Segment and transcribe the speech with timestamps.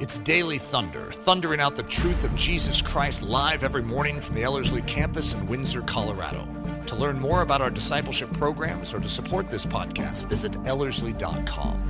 [0.00, 4.42] It's Daily Thunder, thundering out the truth of Jesus Christ live every morning from the
[4.42, 6.48] Ellerslie campus in Windsor, Colorado.
[6.86, 11.80] To learn more about our discipleship programs or to support this podcast, visit Ellerslie.com.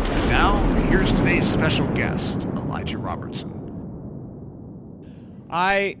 [0.00, 3.50] And now, here's today's special guest, Elijah Robertson.
[5.50, 5.98] I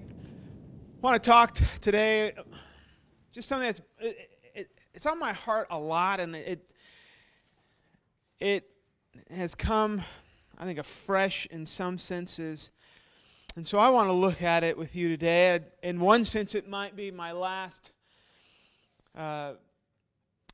[1.02, 2.32] want to talk today
[3.30, 6.66] just something that's it, it, it's on my heart a lot, and it
[8.40, 8.70] it
[9.30, 10.02] has come,
[10.62, 12.70] I think, afresh in some senses.
[13.56, 15.58] And so I want to look at it with you today.
[15.82, 17.90] In one sense, it might be my last
[19.18, 19.54] uh,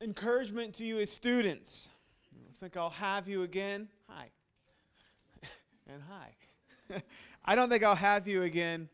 [0.01, 1.89] encouragement to you as students.
[2.33, 3.87] I think I'll have you again.
[4.07, 4.29] Hi.
[5.87, 7.03] and hi.
[7.45, 8.89] I don't think I'll have you again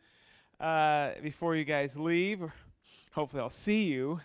[0.60, 2.44] uh, before you guys leave.
[3.14, 4.20] Hopefully, I'll see you.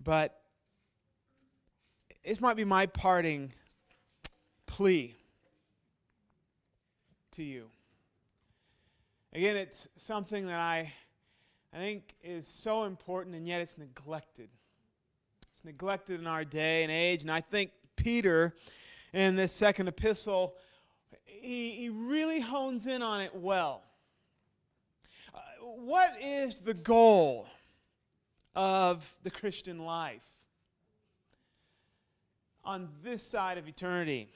[0.00, 0.40] But
[2.24, 3.50] this might be my parting
[4.66, 5.16] plea
[7.32, 7.66] to you.
[9.32, 10.92] Again, it's something that I,
[11.72, 14.50] I think is so important, and yet it's neglected.
[15.52, 18.54] It's neglected in our day and age, and I think Peter,
[19.14, 20.54] in this second epistle,
[21.24, 23.82] he, he really hones in on it well.
[25.34, 27.46] Uh, what is the goal
[28.54, 30.24] of the Christian life
[32.64, 34.28] on this side of eternity?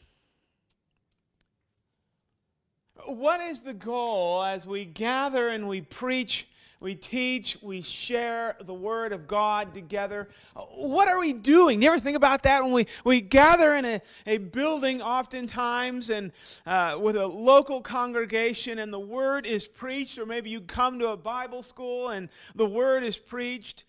[3.05, 6.49] What is the goal as we gather and we preach,
[6.81, 10.29] we teach, we share the Word of God together?
[10.55, 11.83] What are we doing?
[11.83, 16.33] You ever think about that when we, we gather in a, a building, oftentimes, and
[16.65, 21.09] uh, with a local congregation, and the Word is preached, or maybe you come to
[21.09, 23.85] a Bible school and the Word is preached?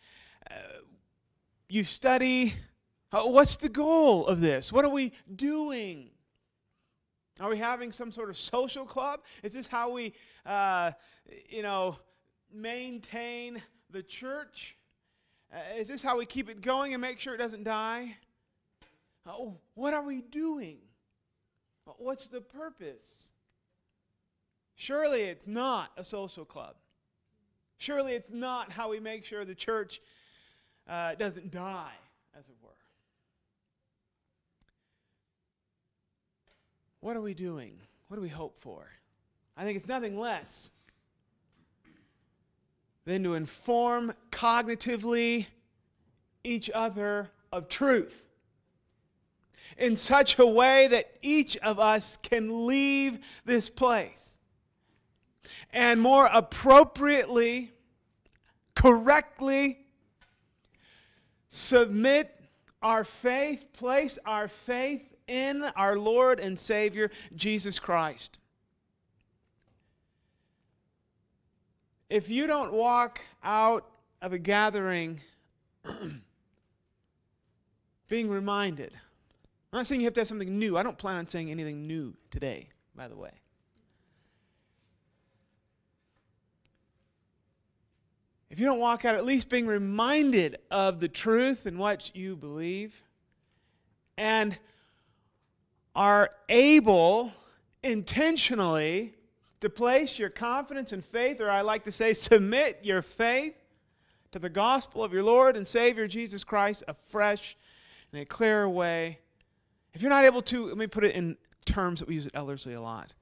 [0.51, 0.55] Uh,
[1.69, 2.55] you study.
[3.11, 4.71] Uh, what's the goal of this?
[4.71, 6.09] What are we doing?
[7.39, 9.21] Are we having some sort of social club?
[9.43, 10.13] Is this how we,
[10.45, 10.91] uh,
[11.49, 11.97] you know,
[12.51, 14.75] maintain the church?
[15.53, 18.17] Uh, is this how we keep it going and make sure it doesn't die?
[19.25, 20.77] Oh, what are we doing?
[21.97, 23.27] What's the purpose?
[24.75, 26.75] Surely it's not a social club.
[27.77, 30.01] Surely it's not how we make sure the church
[30.87, 31.93] uh, doesn't die,
[32.37, 32.69] as it were.
[36.99, 37.79] What are we doing?
[38.07, 38.87] What do we hope for?
[39.55, 40.71] I think it's nothing less
[43.05, 45.47] than to inform cognitively
[46.43, 48.27] each other of truth
[49.77, 54.37] in such a way that each of us can leave this place
[55.71, 57.71] and more appropriately,
[58.75, 59.79] correctly
[61.49, 62.33] submit
[62.81, 68.39] our faith, place our faith in our Lord and Savior, Jesus Christ.
[72.09, 73.85] If you don't walk out
[74.21, 75.19] of a gathering
[78.07, 78.93] being reminded,
[79.73, 80.77] I'm not saying you have to have something new.
[80.77, 83.31] I don't plan on saying anything new today, by the way.
[88.49, 92.37] If you don't walk out at least being reminded of the truth and what you
[92.37, 93.03] believe,
[94.17, 94.57] and
[95.97, 97.33] are able
[97.81, 99.15] intentionally
[99.59, 103.55] to place your confidence and faith, or I like to say, submit your faith
[104.31, 107.57] to the gospel of your Lord and Savior Jesus Christ afresh
[108.13, 109.17] in a clearer way.
[109.95, 112.35] If you're not able to, let me put it in terms that we use at
[112.35, 113.15] Ellerslie a lot.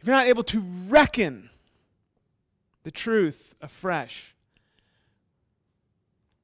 [0.00, 1.50] If you're not able to reckon
[2.84, 4.34] the truth afresh,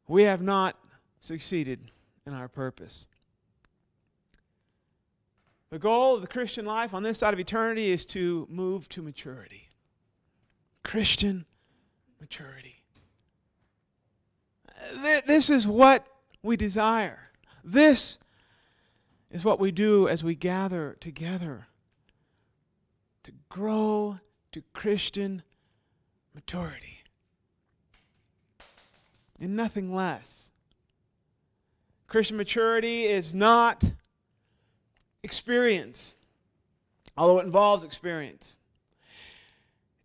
[0.06, 0.76] we have not
[1.20, 1.90] succeeded
[2.26, 3.06] in our purpose.
[5.70, 9.02] The goal of the Christian life on this side of eternity is to move to
[9.02, 9.68] maturity.
[10.82, 11.44] Christian
[12.20, 12.82] maturity.
[15.26, 16.06] This is what
[16.42, 17.30] we desire.
[17.62, 18.16] This
[19.30, 21.66] is what we do as we gather together
[23.24, 24.20] to grow
[24.52, 25.42] to Christian
[26.34, 27.00] maturity.
[29.38, 30.50] And nothing less.
[32.06, 33.84] Christian maturity is not
[35.22, 36.16] experience,
[37.16, 38.56] although it involves experience.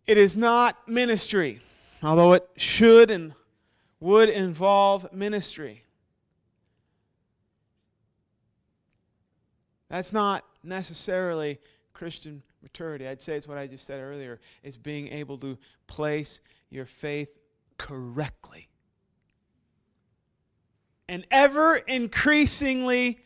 [0.06, 1.60] It is not ministry,
[2.02, 3.34] although it should and
[4.00, 5.84] would involve ministry.
[9.88, 11.58] That's not necessarily
[11.92, 13.06] Christian maturity.
[13.06, 14.40] I'd say it's what I just said earlier.
[14.62, 15.56] It's being able to
[15.86, 17.28] place your faith
[17.78, 18.68] correctly.
[21.08, 23.20] And ever increasingly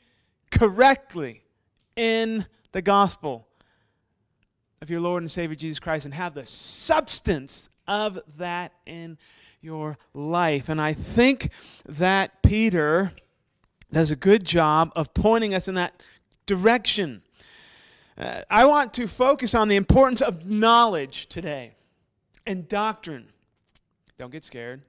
[0.51, 1.43] correctly
[1.99, 3.45] in the gospel.
[4.81, 9.19] of your Lord and Savior Jesus Christ and have the substance of that in
[9.61, 10.69] your life.
[10.69, 11.51] And I think
[11.89, 13.11] that Peter
[13.93, 16.01] does a good job of pointing us in that
[16.47, 17.23] direction.
[18.17, 21.75] Uh, I want to focus on the importance of knowledge today
[22.47, 23.27] and doctrine.
[24.17, 24.83] Don't get scared.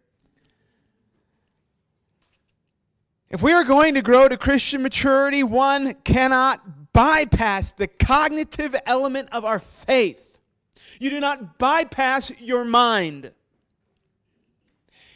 [3.32, 9.30] If we are going to grow to Christian maturity, one cannot bypass the cognitive element
[9.32, 10.38] of our faith.
[11.00, 13.32] You do not bypass your mind.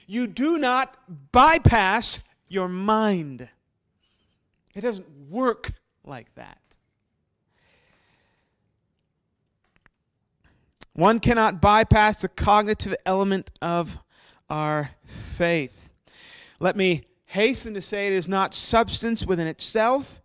[0.08, 0.98] You do not
[1.32, 3.50] bypass your mind.
[4.76, 5.74] It doesn't work
[6.04, 6.58] like that.
[10.94, 13.98] One cannot bypass the cognitive element of
[14.50, 15.90] our faith.
[16.60, 20.22] Let me hasten to say it is not substance within itself,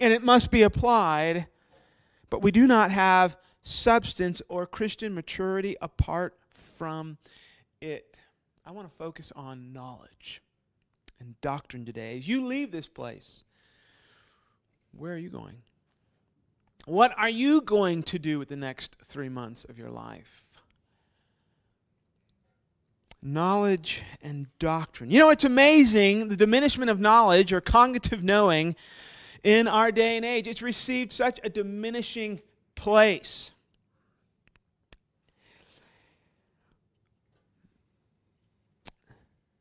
[0.00, 1.46] and it must be applied,
[2.30, 7.18] but we do not have substance or Christian maturity apart from
[7.80, 8.18] it.
[8.64, 10.42] I want to focus on knowledge
[11.20, 12.16] and doctrine today.
[12.18, 13.44] As you leave this place,
[14.92, 15.56] where are you going?
[16.86, 20.44] What are you going to do with the next three months of your life?
[23.22, 25.10] Knowledge and doctrine.
[25.10, 28.76] You know, it's amazing the diminishment of knowledge or cognitive knowing
[29.46, 30.48] in our day and age.
[30.48, 32.40] It's received such a diminishing
[32.74, 33.52] place.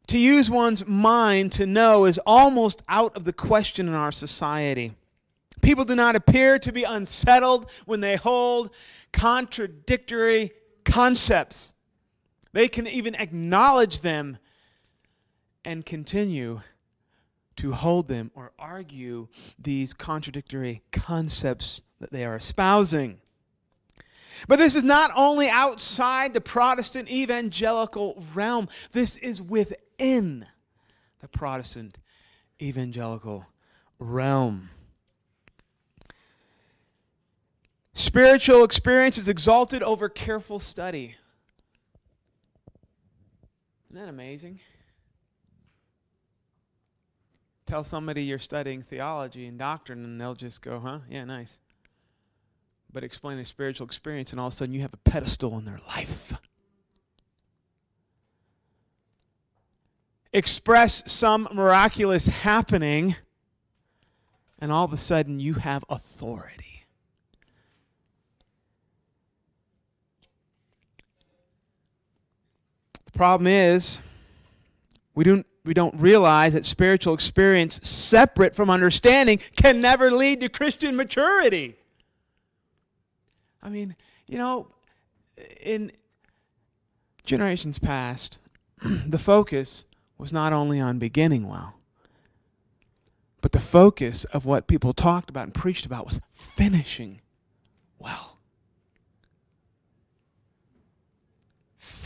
[0.08, 4.96] To use one's mind to know is almost out of the question in our society.
[5.62, 8.72] People do not appear to be unsettled when they hold
[9.14, 10.52] contradictory
[10.84, 11.76] concepts.
[12.54, 14.40] They can even acknowledge them
[15.64, 16.62] and continue
[17.58, 23.20] to hold them or argue these contradictory concepts that they are espousing.
[24.48, 30.46] But this is not only outside the Protestant evangelical realm, this is within
[31.22, 32.00] the Protestant
[32.62, 33.48] evangelical
[33.98, 34.70] realm.
[37.94, 41.16] Spiritual experience is exalted over careful study.
[43.90, 44.60] Isn't that amazing?
[47.76, 51.00] Tell somebody you're studying theology and doctrine, and they'll just go, huh?
[51.10, 51.60] Yeah, nice.
[52.90, 55.66] But explain a spiritual experience, and all of a sudden you have a pedestal in
[55.66, 56.36] their life.
[60.32, 63.18] Express some miraculous happening,
[64.58, 66.86] and all of a sudden you have authority.
[73.04, 74.00] The problem is,
[75.14, 80.50] we don't, we don't realize that spiritual experience separate from understanding can never lead to
[80.50, 81.76] Christian maturity.
[83.62, 83.96] I mean,
[84.28, 84.68] you know,
[85.62, 85.92] in
[87.26, 88.40] generations past,
[89.08, 89.86] the focus
[90.18, 91.74] was not only on beginning well,
[93.42, 97.22] but the focus of what people talked about and preached about was finishing
[98.00, 98.36] well.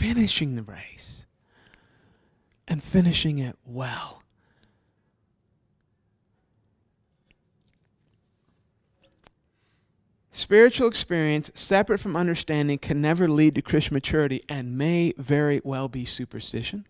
[0.00, 1.19] finishing the race
[2.70, 4.22] and finishing it well.
[10.30, 15.88] Spiritual experience, separate from understanding, can never lead to Christian maturity and may very well
[15.88, 16.86] be superstition.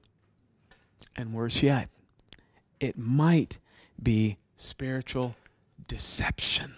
[1.16, 1.88] And worse yet,
[2.78, 3.58] it might
[4.00, 5.34] be spiritual
[5.88, 6.74] deception.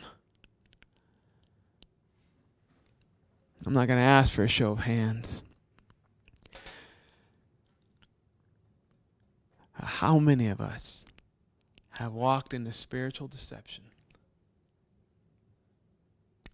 [3.67, 5.43] I'm not going to ask for a show of hands.
[10.03, 11.05] How many of us
[11.91, 13.85] have walked into spiritual deception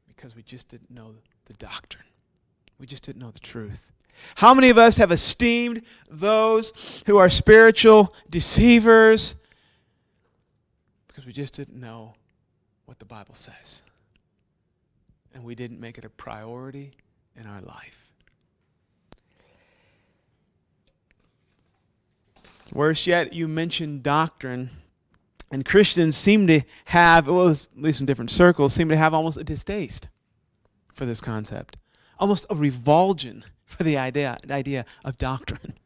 [0.06, 1.14] because we just didn't know
[1.46, 2.04] the doctrine?
[2.78, 3.90] We just didn't know the truth.
[4.34, 9.34] How many of us have esteemed those who are spiritual deceivers
[11.06, 12.16] because we just didn't know
[12.84, 13.80] what the Bible says?
[15.32, 16.92] And we didn't make it a priority
[17.34, 18.07] in our life.
[22.72, 24.70] Worse yet, you mentioned doctrine.
[25.50, 29.38] And Christians seem to have, well, at least in different circles, seem to have almost
[29.38, 30.08] a distaste
[30.92, 31.78] for this concept,
[32.18, 35.74] almost a revulsion for the idea, idea of doctrine.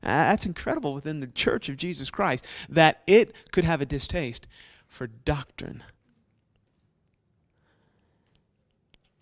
[0.00, 4.46] Uh, that's incredible within the church of Jesus Christ that it could have a distaste
[4.86, 5.82] for doctrine.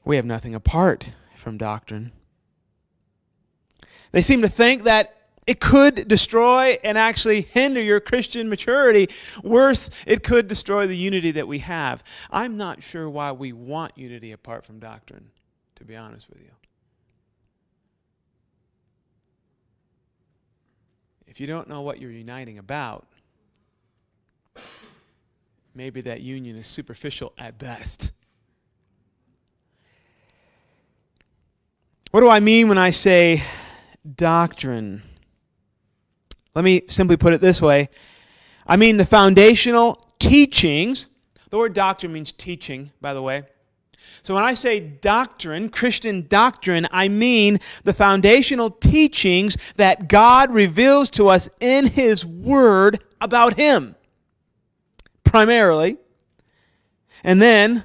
[0.04, 2.12] We have nothing apart from doctrine.
[4.12, 5.15] They seem to think that
[5.46, 9.08] it could destroy and actually hinder your Christian maturity.
[9.44, 12.02] Worse, it could destroy the unity that we have.
[12.30, 15.30] I'm not sure why we want unity apart from doctrine.
[15.76, 16.50] to be honest with you.
[21.26, 23.06] If you don't know what you're uniting about,
[25.74, 28.12] maybe that union is superficial at best.
[32.10, 33.42] What do I mean when I say
[34.16, 35.02] doctrine?
[36.56, 37.90] Let me simply put it this way
[38.66, 41.06] I mean the foundational teachings.
[41.50, 43.44] The word doctrine means teaching, by the way.
[44.22, 51.10] So when I say doctrine, Christian doctrine, I mean the foundational teachings that God reveals
[51.10, 53.94] to us in His Word about Him,
[55.24, 55.98] primarily.
[57.22, 57.84] And then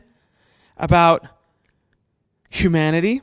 [0.78, 1.28] about
[2.50, 3.22] humanity,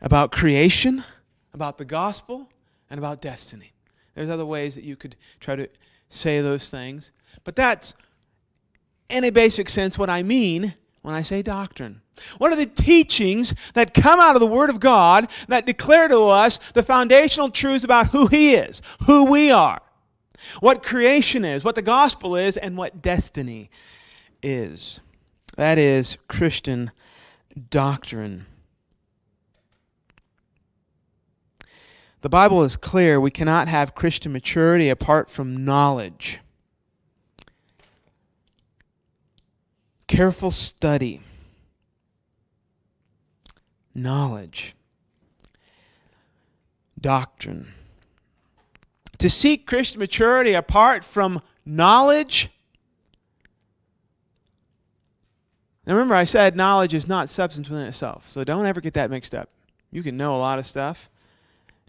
[0.00, 1.04] about creation,
[1.52, 2.48] about the gospel,
[2.90, 3.72] and about destiny.
[4.14, 5.68] There's other ways that you could try to
[6.08, 7.12] say those things.
[7.44, 7.94] But that's,
[9.08, 12.00] in a basic sense, what I mean when I say doctrine.
[12.38, 16.24] What are the teachings that come out of the Word of God that declare to
[16.24, 19.82] us the foundational truths about who He is, who we are,
[20.60, 23.70] what creation is, what the gospel is, and what destiny
[24.42, 25.00] is?
[25.56, 26.90] That is Christian
[27.70, 28.46] doctrine.
[32.26, 36.40] The Bible is clear we cannot have Christian maturity apart from knowledge.
[40.08, 41.20] Careful study,
[43.94, 44.74] knowledge,
[47.00, 47.68] doctrine.
[49.18, 52.50] To seek Christian maturity apart from knowledge.
[55.86, 59.12] Now remember, I said knowledge is not substance within itself, so don't ever get that
[59.12, 59.48] mixed up.
[59.92, 61.08] You can know a lot of stuff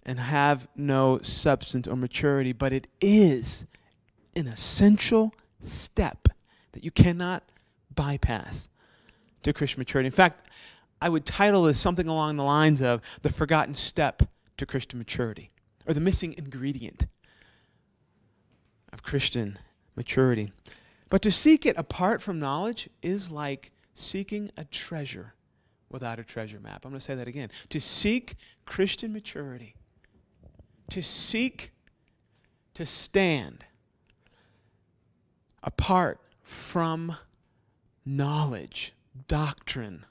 [0.07, 3.65] and have no substance or maturity, but it is
[4.35, 6.29] an essential step
[6.71, 7.43] that you cannot
[7.93, 8.69] bypass
[9.43, 10.07] to Christian maturity.
[10.07, 10.47] In fact,
[11.01, 14.23] I would title this something along the lines of the forgotten step
[14.55, 15.51] to Christian maturity,
[15.85, 17.05] or the missing ingredient
[18.93, 19.59] of Christian
[19.95, 20.53] maturity.
[21.09, 25.33] But to seek it apart from knowledge is like seeking a treasure
[25.89, 26.85] without a treasure map.
[26.85, 27.49] I'm going to say that again.
[27.69, 28.35] To seek
[28.65, 29.75] Christian maturity,
[30.89, 31.71] to seek
[32.73, 33.65] to stand
[35.63, 37.17] apart from
[38.05, 38.93] knowledge,
[39.27, 40.05] doctrine,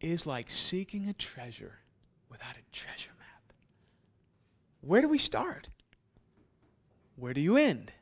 [0.00, 1.78] is like seeking a treasure
[2.30, 3.52] without a treasure map.
[4.82, 5.68] Where do we start?
[7.16, 7.92] Where do you end?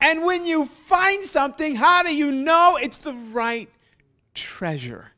[0.00, 3.68] And when you find something, how do you know it's the right
[4.34, 5.12] treasure?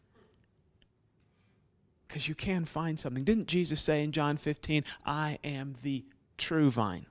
[2.10, 3.24] Because you can find something.
[3.24, 6.04] Didn't Jesus say in John 15, I am the
[6.36, 7.06] true vine?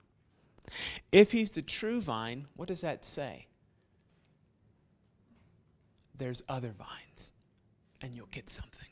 [1.11, 3.47] If he's the true vine, what does that say?
[6.19, 7.31] there's other vines,
[8.01, 8.87] and you'll get something.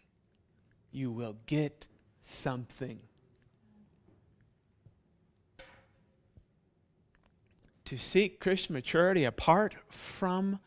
[0.92, 1.88] You will get
[2.22, 3.00] something.
[7.86, 10.60] To seek Christian maturity apart from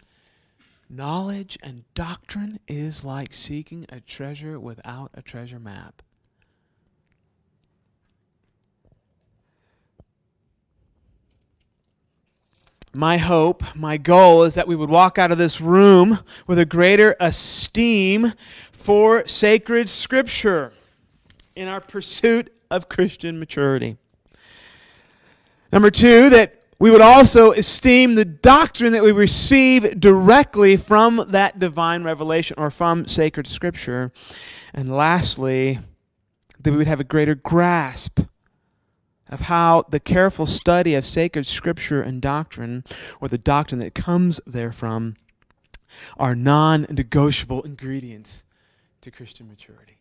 [0.91, 6.03] knowledge and doctrine is like seeking a treasure without a treasure map.
[12.93, 16.65] my hope, my goal is that we would walk out of this room with a
[16.65, 18.33] greater esteem
[18.73, 20.73] for sacred scripture
[21.55, 23.97] in our pursuit of Christian maturity.
[25.73, 31.59] Number two, that we would also esteem the doctrine that we receive directly from that
[31.59, 34.11] divine revelation or from sacred scripture.
[34.73, 35.79] And lastly,
[36.59, 38.21] that we would have a greater grasp
[39.29, 42.83] of how the careful study of sacred scripture and doctrine,
[43.21, 45.17] or the doctrine that comes therefrom,
[46.17, 48.47] are non negotiable ingredients
[49.03, 49.99] to Christian maturity.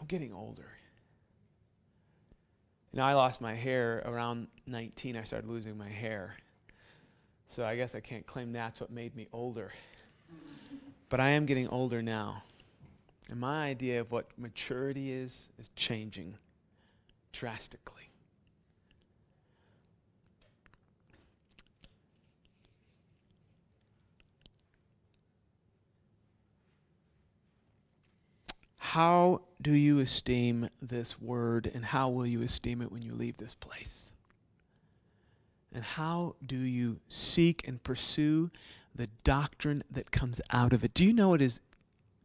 [0.00, 0.71] I'm getting older.
[2.92, 5.16] You know, I lost my hair around 19.
[5.16, 6.36] I started losing my hair.
[7.46, 9.72] So I guess I can't claim that's what made me older.
[11.08, 12.42] But I am getting older now.
[13.30, 16.36] And my idea of what maturity is is changing
[17.32, 18.11] drastically.
[28.92, 33.38] How do you esteem this word, and how will you esteem it when you leave
[33.38, 34.12] this place?
[35.74, 38.50] And how do you seek and pursue
[38.94, 40.92] the doctrine that comes out of it?
[40.92, 41.62] Do you know it is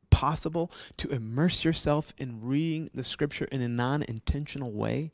[0.09, 5.13] possible to immerse yourself in reading the scripture in a non intentional way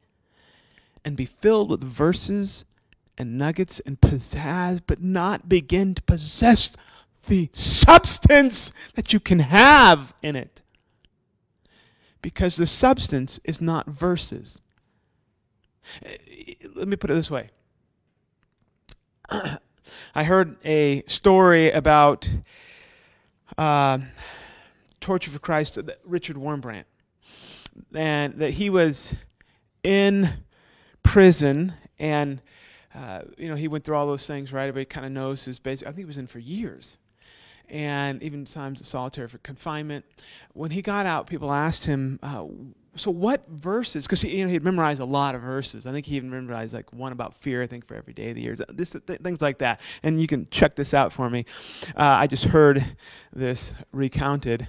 [1.06, 2.66] and be filled with verses
[3.16, 6.76] and nuggets and pizzazz, but not begin to possess
[7.28, 10.63] the substance that you can have in it.
[12.24, 14.60] Because the substance is not verses.
[16.74, 17.50] Let me put it this way.
[20.16, 22.28] I heard a story about
[23.58, 24.00] uh,
[25.00, 26.86] Torture for Christ, Richard Wurmbrand,
[27.94, 29.14] and that he was
[29.84, 30.34] in
[31.04, 32.42] prison and
[32.96, 35.60] uh, you know he went through all those things right everybody kind of knows his
[35.60, 36.98] basic i think he was in for years
[37.74, 40.06] and even times solitary for confinement.
[40.54, 42.46] When he got out people asked him uh,
[42.96, 45.88] so what verses because he, you know, he memorized a lot of verses.
[45.88, 48.36] I think he even memorized like one about fear i think for every day of
[48.36, 49.82] the year this, th- things like that.
[50.04, 51.46] And you can check this out for me.
[51.96, 52.96] Uh, i just heard
[53.34, 54.68] this recounted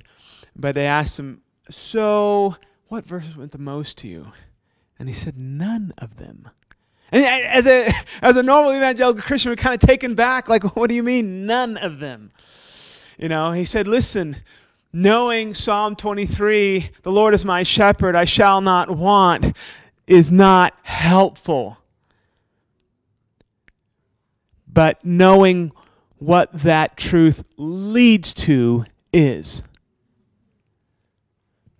[0.56, 2.56] but they asked him so
[2.88, 4.32] what verses went the most to you?
[4.98, 6.48] And he said none of them.
[7.12, 7.92] And as a
[8.22, 11.44] as a normal evangelical christian we're kind of taken back like what do you mean
[11.44, 12.32] none of them
[13.18, 14.36] you know he said listen
[14.94, 19.56] knowing Psalm 23, the Lord is my shepherd, I shall not want,
[20.06, 21.78] is not helpful.
[24.72, 25.72] But knowing
[26.18, 29.64] what that truth leads to is.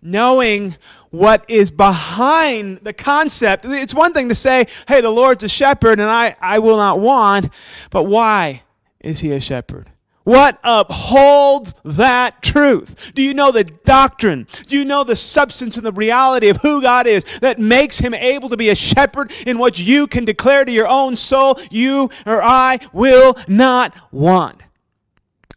[0.01, 0.75] Knowing
[1.09, 3.65] what is behind the concept.
[3.65, 6.99] It's one thing to say, hey, the Lord's a shepherd and I, I will not
[6.99, 7.51] want,
[7.89, 8.63] but why
[8.99, 9.89] is he a shepherd?
[10.25, 13.11] What upholds that truth?
[13.13, 14.47] Do you know the doctrine?
[14.65, 18.15] Do you know the substance and the reality of who God is that makes him
[18.15, 22.09] able to be a shepherd in what you can declare to your own soul you
[22.25, 24.63] or I will not want?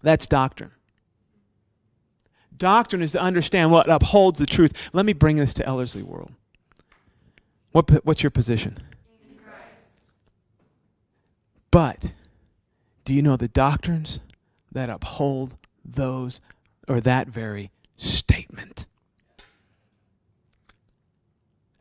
[0.03, 0.73] That's doctrine.
[2.55, 4.91] Doctrine is to understand what upholds the truth.
[4.93, 6.33] Let me bring this to Ellerslie World.
[7.73, 8.79] What, what's your position?
[11.71, 12.13] But
[13.07, 14.21] do you know the doctrines?
[14.73, 16.41] That uphold those
[16.89, 18.87] or that very statement.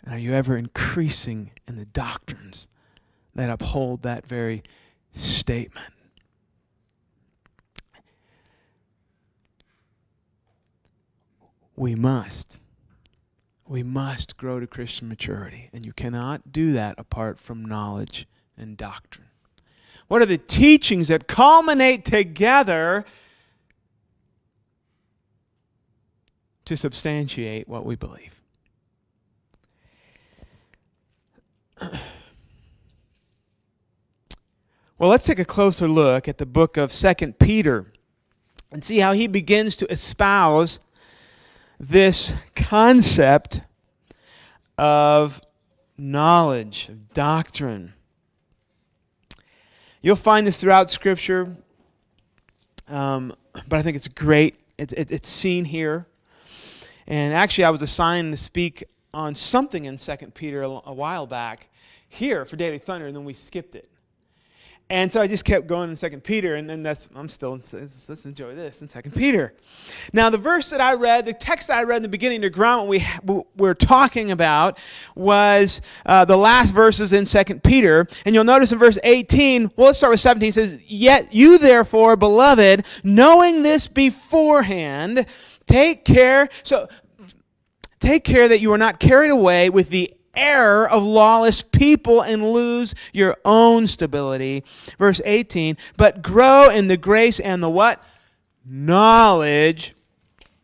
[0.04, 2.68] And are you ever increasing in the doctrines
[3.36, 4.64] that uphold that very
[5.12, 5.94] statement?
[11.76, 12.60] We must.
[13.68, 15.70] We must grow to Christian maturity.
[15.74, 19.27] And you cannot do that apart from knowledge and doctrine.
[20.08, 23.06] What are the teachings that culminate together
[26.66, 28.42] to substantiate what we believe?
[35.00, 37.86] Well, let's take a closer look at the book of Second Peter
[38.72, 40.80] and see how he begins to espouse
[41.80, 43.62] this concept
[44.76, 45.40] of
[46.00, 47.94] knowledge, of doctrine.
[50.02, 51.56] You'll find this throughout Scripture,
[52.88, 53.34] um,
[53.68, 54.56] but I think it's great.
[54.78, 56.06] It's, it, it's seen here.
[57.08, 61.26] And actually, I was assigned to speak on something in 2 Peter a, a while
[61.26, 61.70] back
[62.08, 63.90] here for Daily Thunder, and then we skipped it.
[64.90, 68.26] And so I just kept going in Second Peter, and then that's I'm still let's
[68.26, 69.54] enjoy this in Second Peter.
[70.14, 72.50] Now the verse that I read, the text that I read in the beginning to
[72.50, 72.90] ground what
[73.26, 74.78] we we're talking about
[75.14, 79.72] was uh, the last verses in Second Peter, and you'll notice in verse 18.
[79.76, 80.48] Well, let's start with 17.
[80.48, 85.26] It says, "Yet you therefore, beloved, knowing this beforehand,
[85.68, 86.88] take care." So
[88.00, 92.54] take care that you are not carried away with the error of lawless people and
[92.54, 94.64] lose your own stability.
[94.98, 98.04] Verse 18, but grow in the grace and the what?
[98.66, 99.96] Knowledge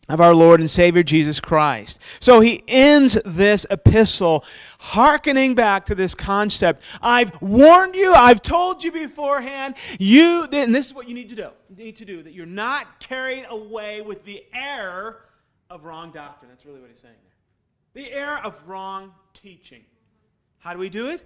[0.09, 1.99] of our Lord and Savior Jesus Christ.
[2.19, 4.43] So he ends this epistle
[4.79, 6.83] hearkening back to this concept.
[7.01, 11.35] I've warned you, I've told you beforehand, you and this is what you need to
[11.35, 11.49] do.
[11.69, 15.21] You need to do that you're not carried away with the error
[15.69, 16.51] of wrong doctrine.
[16.51, 17.15] That's really what he's saying.
[17.93, 19.83] The error of wrong teaching.
[20.57, 21.21] How do we do it?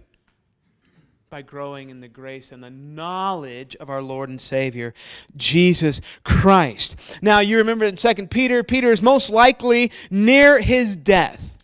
[1.30, 4.94] By growing in the grace and the knowledge of our Lord and Savior,
[5.38, 6.98] Jesus Christ.
[7.22, 11.58] Now, you remember in 2 Peter, Peter is most likely near his death.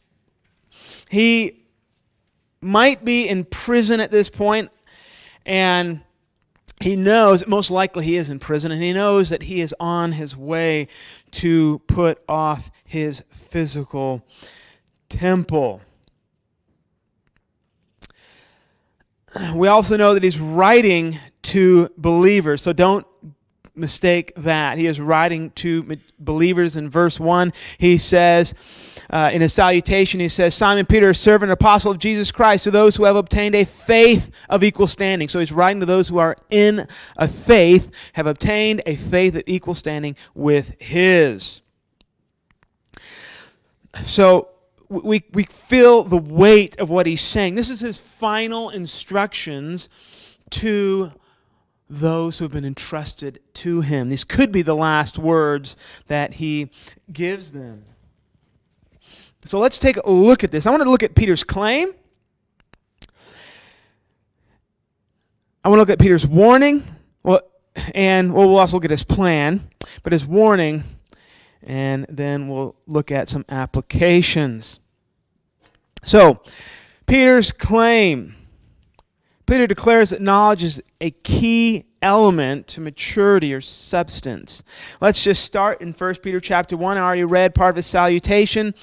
[1.09, 1.65] He
[2.61, 4.71] might be in prison at this point,
[5.45, 6.01] and
[6.79, 10.13] he knows, most likely he is in prison, and he knows that he is on
[10.13, 10.87] his way
[11.31, 14.25] to put off his physical
[15.13, 15.81] temple.
[19.55, 22.61] we also know that he's writing to believers.
[22.61, 23.05] So don't
[23.75, 24.77] mistake that.
[24.77, 27.53] He is writing to believers in verse 1.
[27.77, 28.53] He says,
[29.09, 32.71] uh, in his salutation, he says, Simon Peter, servant and apostle of Jesus Christ, to
[32.71, 35.27] those who have obtained a faith of equal standing.
[35.27, 39.43] So he's writing to those who are in a faith, have obtained a faith of
[39.47, 41.61] equal standing with his.
[44.05, 44.52] So
[44.89, 47.55] we, we feel the weight of what he's saying.
[47.55, 49.89] This is his final instructions
[50.51, 51.11] to
[51.89, 54.09] those who have been entrusted to him.
[54.09, 55.75] These could be the last words
[56.07, 56.69] that he
[57.11, 57.85] gives them.
[59.45, 60.65] So let's take a look at this.
[60.65, 61.93] I want to look at Peter's claim.
[65.63, 66.83] I want to look at Peter's warning.
[67.23, 67.41] Well,
[67.93, 69.69] and well, we'll also look at his plan,
[70.03, 70.83] but his warning,
[71.65, 74.79] and then we'll look at some applications.
[76.03, 76.41] So,
[77.05, 78.35] Peter's claim.
[79.45, 84.63] Peter declares that knowledge is a key element to maturity or substance.
[85.01, 86.97] Let's just start in 1 Peter chapter 1.
[86.97, 88.73] I already read part of his salutation.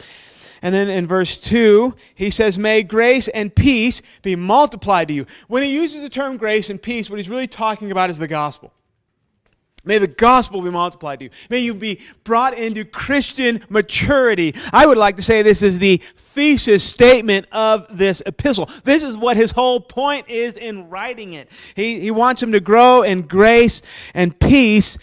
[0.62, 5.26] And then in verse 2, he says, May grace and peace be multiplied to you.
[5.48, 8.28] When he uses the term grace and peace, what he's really talking about is the
[8.28, 8.72] gospel.
[9.84, 11.30] May the gospel be multiplied to you.
[11.48, 14.54] May you be brought into Christian maturity.
[14.72, 18.68] I would like to say this is the thesis statement of this epistle.
[18.84, 21.50] This is what his whole point is in writing it.
[21.74, 23.80] He, he wants them to grow in grace
[24.14, 24.98] and peace,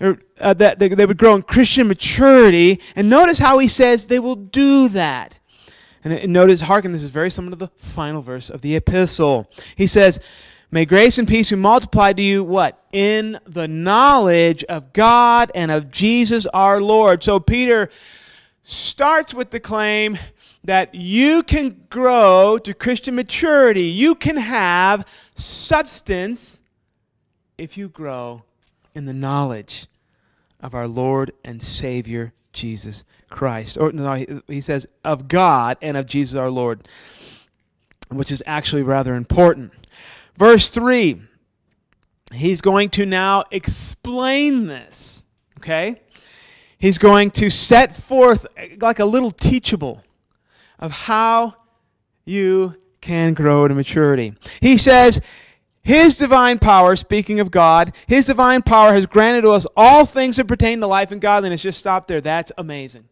[0.00, 2.80] or, uh, that they, they would grow in Christian maturity.
[2.94, 5.38] And notice how he says they will do that.
[6.04, 9.50] And, and notice, hearken, this is very similar to the final verse of the epistle.
[9.74, 10.20] He says,
[10.70, 12.84] May grace and peace be multiplied to you, what?
[12.92, 17.22] In the knowledge of God and of Jesus our Lord.
[17.22, 17.88] So Peter
[18.64, 20.18] starts with the claim
[20.64, 23.84] that you can grow to Christian maturity.
[23.84, 26.60] You can have substance
[27.56, 28.42] if you grow
[28.94, 29.86] in the knowledge
[30.60, 33.78] of our Lord and Savior Jesus Christ.
[33.78, 36.88] Or no, he says of God and of Jesus our Lord,
[38.08, 39.72] which is actually rather important.
[40.36, 41.20] Verse 3,
[42.32, 45.24] he's going to now explain this,
[45.58, 46.00] okay?
[46.78, 48.46] He's going to set forth
[48.80, 50.02] like a little teachable
[50.78, 51.56] of how
[52.24, 54.34] you can grow to maturity.
[54.60, 55.20] He says,
[55.82, 60.36] His divine power, speaking of God, His divine power has granted to us all things
[60.36, 61.62] that pertain to life and godliness.
[61.62, 62.20] Just stop there.
[62.20, 63.08] That's amazing.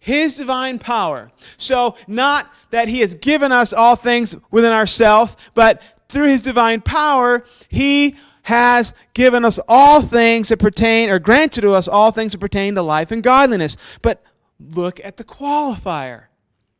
[0.00, 1.30] His divine power.
[1.56, 6.80] So, not that He has given us all things within ourselves, but through his divine
[6.80, 12.32] power, he has given us all things that pertain, or granted to us all things
[12.32, 13.76] that pertain to life and godliness.
[14.02, 14.22] But
[14.60, 16.24] look at the qualifier.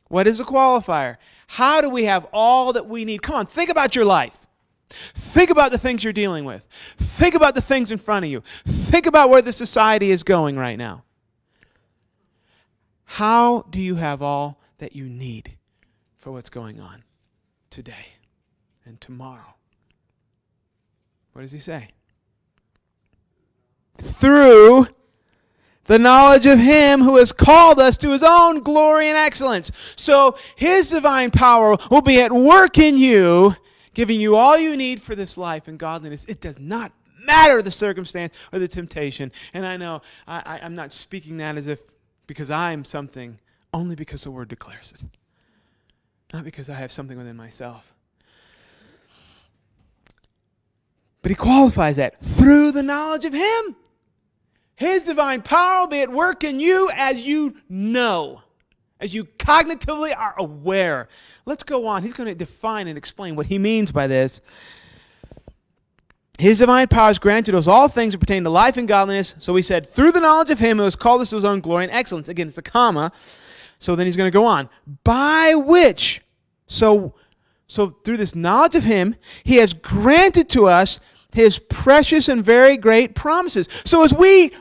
[0.09, 1.17] What is the qualifier?
[1.47, 3.23] How do we have all that we need?
[3.23, 4.47] Come on, think about your life.
[5.15, 6.67] Think about the things you're dealing with.
[6.99, 8.43] Think about the things in front of you.
[8.67, 11.05] Think about where the society is going right now.
[13.05, 15.57] How do you have all that you need
[16.19, 17.05] for what's going on
[17.71, 18.07] today?
[18.85, 19.55] And tomorrow.
[21.33, 21.89] What does he say?
[23.99, 24.89] Through
[25.87, 29.71] the knowledge of him who has called us to his own glory and excellence.
[29.97, 33.57] So his divine power will be at work in you,
[33.95, 36.25] giving you all you need for this life and godliness.
[36.27, 36.93] It does not
[37.25, 39.33] matter the circumstance or the temptation.
[39.55, 41.81] And I know I, am not speaking that as if
[42.27, 43.39] because I'm something,
[43.75, 45.03] only because the word declares it.
[46.33, 47.95] Not because I have something within myself.
[51.23, 53.77] But he qualifies that through the knowledge of him.
[54.75, 58.43] His divine power will be at work in you as you know,
[58.99, 61.09] as you cognitively are aware.
[61.47, 62.03] Let's go on.
[62.03, 64.41] He's going to define and explain what he means by this.
[66.39, 69.37] His divine power is granted us all things that pertain to life and godliness.
[69.39, 71.61] So he said, through the knowledge of him who has called us to his own
[71.61, 72.29] glory and excellence.
[72.29, 73.13] Again, it's a comma.
[73.79, 74.69] So then he's going to go on.
[75.05, 76.23] By which,
[76.67, 77.15] so,
[77.69, 80.99] so through this knowledge of him, he has granted to us
[81.33, 83.69] his precious and very great promises.
[83.85, 84.53] So as we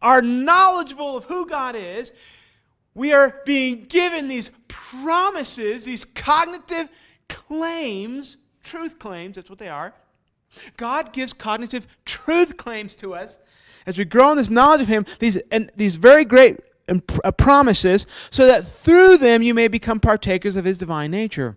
[0.00, 2.12] are knowledgeable of who God is,
[2.94, 6.88] we are being given these promises, these cognitive
[7.28, 9.94] claims, truth claims, that's what they are.
[10.76, 13.38] God gives cognitive truth claims to us
[13.86, 18.06] as we grow in this knowledge of Him, these, and these very great uh, promises,
[18.30, 21.56] so that through them you may become partakers of His divine nature.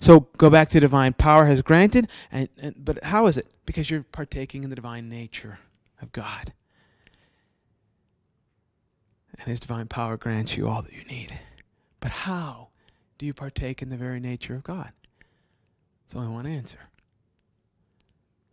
[0.00, 3.46] So go back to divine power has granted, and, and, but how is it?
[3.66, 5.58] Because you're partaking in the divine nature
[6.00, 6.52] of God.
[9.38, 11.38] And his divine power grants you all that you need.
[12.00, 12.68] But how
[13.18, 14.92] do you partake in the very nature of God?
[16.04, 16.78] It's only one answer.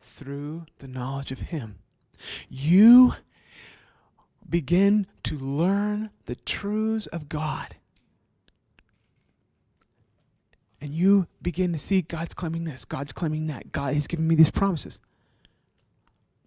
[0.06, 1.80] through the knowledge of Him.
[2.50, 3.16] You
[4.48, 7.76] begin to learn the truths of God.
[10.86, 13.72] And you begin to see God's claiming this, God's claiming that.
[13.72, 15.00] God, He's giving me these promises.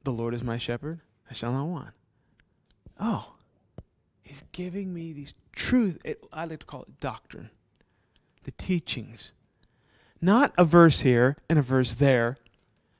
[0.05, 1.89] The Lord is my shepherd, I shall not want.
[3.01, 3.33] Oh,
[4.23, 5.99] He's giving me these truths.
[6.33, 7.51] I like to call it doctrine,
[8.45, 9.33] the teachings.
[10.23, 12.39] Not a verse here and a verse there.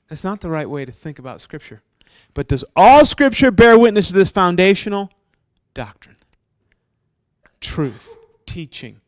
[0.09, 1.81] That's not the right way to think about Scripture.
[2.33, 5.09] But does all Scripture bear witness to this foundational
[5.73, 6.17] doctrine?
[7.61, 8.09] Truth,
[8.45, 8.99] teaching.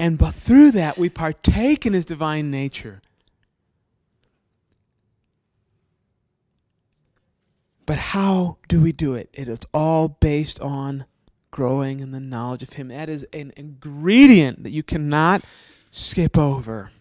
[0.00, 3.02] And but through that we partake in his divine nature.
[7.84, 9.28] But how do we do it?
[9.34, 11.04] It is all based on
[11.50, 12.88] growing in the knowledge of him.
[12.88, 15.44] That is an ingredient that you cannot
[15.90, 16.92] skip over.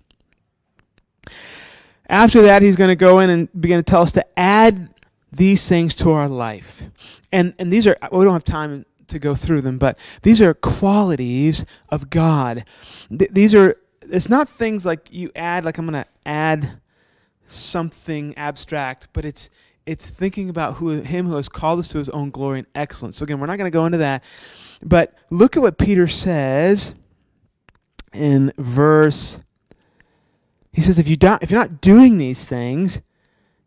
[2.10, 4.94] After that, he's going to go in and begin to tell us to add
[5.32, 6.84] these things to our life.
[7.32, 10.54] And, and these are, we don't have time to go through them, but these are
[10.54, 12.66] qualities of God.
[13.10, 16.80] Th- these are, it's not things like you add, like I'm going to add
[17.48, 19.50] something abstract, but it's,
[19.86, 23.18] it's thinking about who him who has called us to his own glory and excellence.
[23.18, 24.24] So again, we're not going to go into that,
[24.84, 26.94] but look at what Peter says
[28.14, 29.40] in verse
[30.80, 33.02] he says, if, you don't, if you're not doing these things,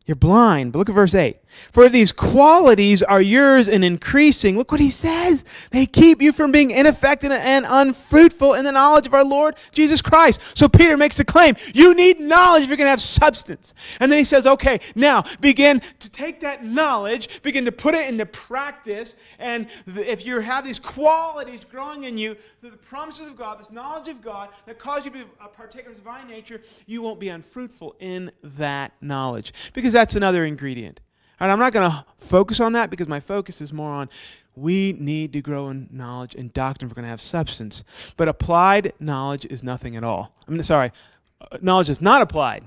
[0.06, 0.72] you're blind.
[0.72, 1.36] But look at verse 8.
[1.72, 4.56] For these qualities are yours and increasing.
[4.56, 5.44] Look what he says.
[5.70, 10.02] They keep you from being ineffective and unfruitful in the knowledge of our Lord Jesus
[10.02, 10.40] Christ.
[10.54, 11.56] So Peter makes a claim.
[11.74, 13.74] You need knowledge if you're going to have substance.
[14.00, 18.08] And then he says, okay, now begin to take that knowledge, begin to put it
[18.08, 19.14] into practice.
[19.38, 23.70] And if you have these qualities growing in you, through the promises of God, this
[23.70, 27.20] knowledge of God that cause you to be a partaker of divine nature, you won't
[27.20, 29.52] be unfruitful in that knowledge.
[29.72, 31.00] Because that's another ingredient.
[31.42, 34.08] And I'm not going to focus on that because my focus is more on
[34.54, 37.82] we need to grow in knowledge and doctrine if we're going to have substance.
[38.16, 40.36] But applied knowledge is nothing at all.
[40.46, 40.92] I mean, sorry,
[41.40, 42.62] uh, knowledge that's not applied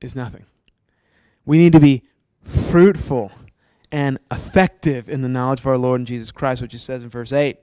[0.00, 0.46] is nothing.
[1.44, 2.04] We need to be
[2.40, 3.32] fruitful
[3.90, 7.08] and effective in the knowledge of our Lord and Jesus Christ, which it says in
[7.08, 7.56] verse 8.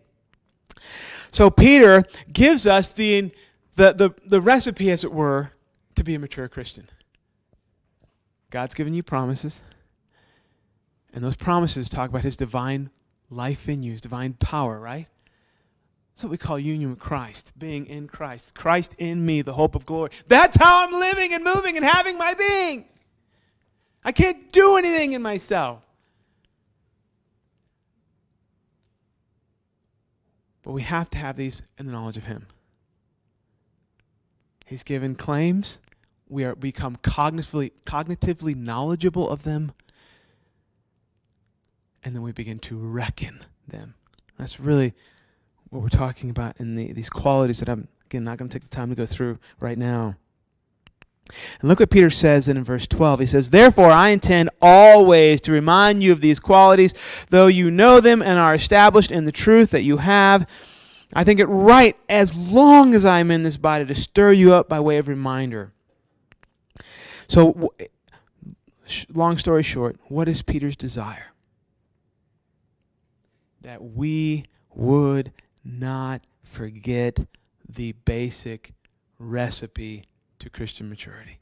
[1.32, 3.32] So Peter gives us the,
[3.78, 5.52] the, the, the recipe, as it were,
[5.96, 6.90] to be a mature Christian.
[8.54, 9.64] God's given you promises.
[11.12, 12.92] And those promises talk about his divine
[13.32, 15.08] life in you, his divine power, right?
[16.14, 18.54] That's what we call union with Christ, being in Christ.
[18.54, 20.12] Christ in me, the hope of glory.
[20.28, 22.86] That's how I'm living and moving and having my being.
[24.04, 25.82] I can't do anything in myself.
[30.62, 32.46] But we have to have these in the knowledge of Him.
[34.68, 35.80] He's given claims,
[36.34, 39.72] we are become cognitively cognitively knowledgeable of them
[42.04, 43.94] and then we begin to reckon them
[44.38, 44.94] that's really
[45.70, 48.68] what we're talking about in the, these qualities that i'm again not going to take
[48.68, 50.16] the time to go through right now
[51.62, 53.22] and look what Peter says in verse 12.
[53.22, 56.94] He says, Therefore, I intend always to remind you of these qualities,
[57.30, 60.46] though you know them and are established in the truth that you have.
[61.14, 64.68] I think it right, as long as I'm in this body, to stir you up
[64.68, 65.72] by way of reminder.
[67.34, 67.74] So,
[69.12, 71.32] long story short, what is Peter's desire?
[73.62, 75.32] That we would
[75.66, 77.26] not forget
[77.68, 78.74] the basic
[79.18, 80.04] recipe
[80.38, 81.40] to Christian maturity.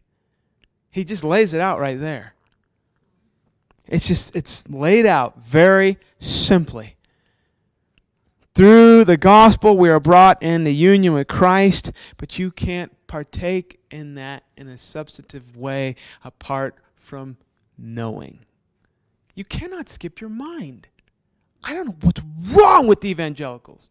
[0.92, 2.36] He just lays it out right there.
[3.86, 6.96] It's just, it's laid out very simply.
[8.56, 14.16] Through the gospel, we are brought into union with Christ, but you can't partake in
[14.16, 17.38] that in a substantive way apart from
[17.78, 18.40] knowing.
[19.36, 20.88] You cannot skip your mind.
[21.64, 23.90] I don't know what's wrong with the evangelicals.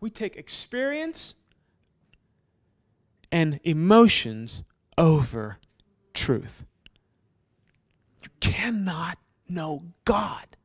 [0.00, 1.34] We take experience
[3.32, 4.62] and emotions
[4.96, 5.58] over
[6.14, 6.64] truth.
[8.22, 9.18] You cannot
[9.48, 10.56] know God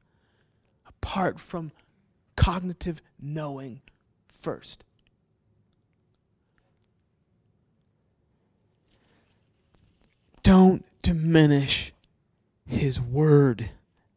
[0.87, 1.71] apart from
[2.35, 3.81] cognitive knowing
[4.27, 4.83] first.
[10.43, 11.91] Don't diminish
[12.65, 13.69] his word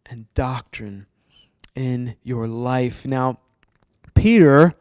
[0.06, 1.06] and doctrine
[1.74, 3.04] in your life.
[3.04, 3.40] Now,
[4.14, 4.74] Peter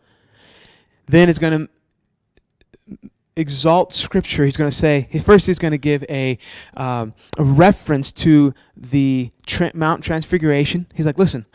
[1.08, 4.46] then is going to exalt Scripture.
[4.46, 6.38] He's going to say, first, he's going to give a,
[6.78, 10.86] um, a reference to the tra- Mount Transfiguration.
[10.94, 11.48] He's like, listen,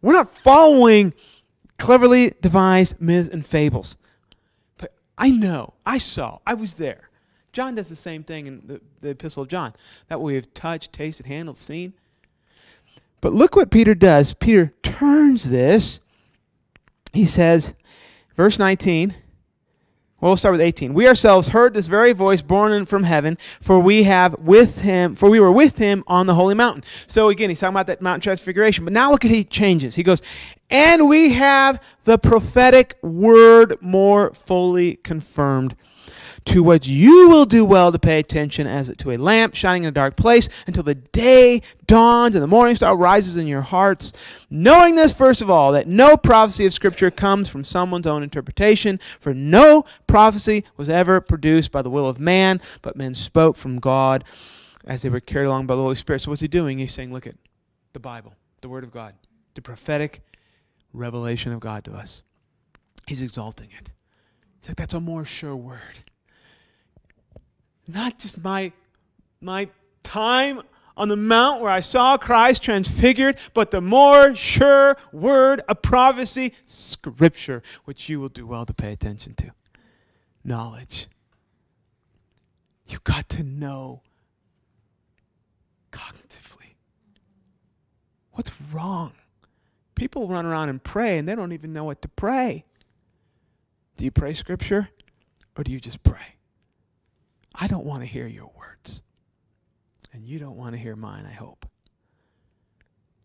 [0.00, 1.12] we're not following
[1.78, 3.96] cleverly devised myths and fables.
[4.78, 5.74] But I know.
[5.84, 6.38] I saw.
[6.46, 7.08] I was there.
[7.52, 9.74] John does the same thing in the, the Epistle of John.
[10.08, 11.92] That we have touched, tasted, handled, seen.
[13.20, 14.34] But look what Peter does.
[14.34, 16.00] Peter turns this.
[17.12, 17.74] He says,
[18.36, 19.14] verse 19.
[20.20, 20.94] Well, we'll start with 18.
[20.94, 25.28] We ourselves heard this very voice borne from heaven, for we have with him, for
[25.28, 26.84] we were with him on the holy mountain.
[27.08, 28.84] So again, he's talking about that mountain transfiguration.
[28.84, 29.96] But now look at he changes.
[29.96, 30.22] He goes,
[30.70, 35.76] and we have the prophetic word more fully confirmed
[36.44, 39.88] to what you will do well to pay attention as to a lamp shining in
[39.88, 44.12] a dark place until the day dawns and the morning star rises in your hearts.
[44.50, 48.98] Knowing this, first of all, that no prophecy of Scripture comes from someone's own interpretation,
[49.20, 53.78] for no prophecy was ever produced by the will of man, but men spoke from
[53.78, 54.24] God
[54.84, 56.22] as they were carried along by the Holy Spirit.
[56.22, 56.78] So what's he doing?
[56.78, 57.36] He's saying, look at
[57.92, 59.14] the Bible, the Word of God,
[59.54, 60.22] the prophetic
[60.92, 62.22] revelation of God to us.
[63.06, 63.92] He's exalting it.
[64.60, 66.04] He's like, that's a more sure word
[67.86, 68.72] not just my,
[69.40, 69.68] my
[70.02, 70.62] time
[70.96, 76.54] on the mount where I saw Christ transfigured, but the more sure word of prophecy,
[76.66, 79.52] Scripture, which you will do well to pay attention to.
[80.44, 81.08] Knowledge.
[82.86, 84.02] You've got to know
[85.92, 86.74] cognitively.
[88.32, 89.14] What's wrong?
[89.94, 92.64] People run around and pray and they don't even know what to pray.
[93.96, 94.88] Do you pray Scripture
[95.56, 96.36] or do you just pray?
[97.54, 99.02] I don't want to hear your words.
[100.12, 101.66] And you don't want to hear mine, I hope.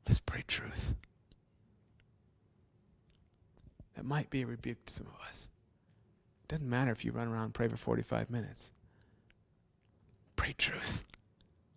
[0.08, 0.96] Let's pray truth.
[3.96, 5.50] That might be a rebuke to some of us.
[6.44, 8.72] It doesn't matter if you run around and pray for 45 minutes.
[10.36, 11.04] Pray truth.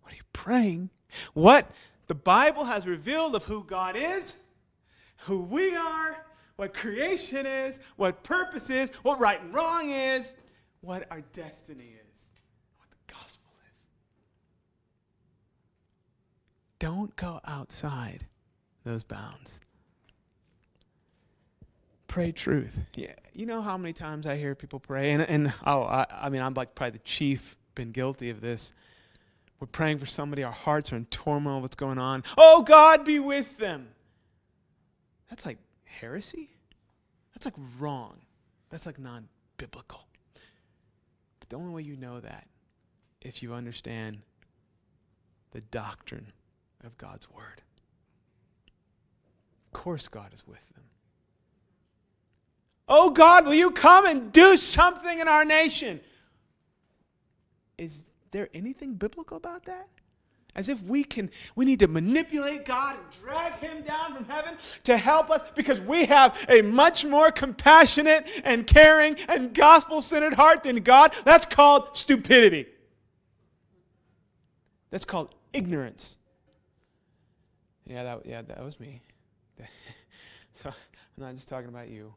[0.01, 0.91] What are you praying?
[1.33, 1.69] What
[2.07, 4.35] the Bible has revealed of who God is,
[5.25, 10.35] who we are, what creation is, what purpose is, what right and wrong is,
[10.81, 12.00] what our destiny is.
[16.81, 18.25] Don't go outside
[18.83, 19.61] those bounds.
[22.07, 22.75] Pray truth.
[22.95, 26.29] Yeah, you know how many times I hear people pray, and and oh, I, I
[26.29, 28.73] mean, I'm like probably the chief, been guilty of this.
[29.59, 32.23] We're praying for somebody, our hearts are in turmoil, what's going on?
[32.35, 33.89] Oh, God be with them.
[35.29, 36.49] That's like heresy.
[37.35, 38.17] That's like wrong.
[38.71, 40.07] That's like non biblical.
[41.39, 42.47] But the only way you know that,
[43.21, 44.23] if you understand
[45.51, 46.33] the doctrine
[46.83, 47.61] of God's word.
[49.67, 50.83] Of course, God is with them.
[52.87, 56.01] Oh God, will you come and do something in our nation?
[57.77, 59.87] Is there anything biblical about that?
[60.53, 64.55] As if we can, we need to manipulate God and drag him down from heaven
[64.83, 70.33] to help us because we have a much more compassionate and caring and gospel centered
[70.33, 71.13] heart than God.
[71.23, 72.67] That's called stupidity.
[74.89, 76.17] That's called ignorance.
[77.91, 79.01] Yeah, that, yeah, that was me.
[80.53, 80.75] so I'm
[81.17, 82.13] not just talking about you.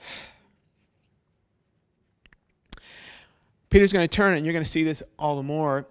[3.68, 5.88] Peter's going to turn and you're going to see this all the more.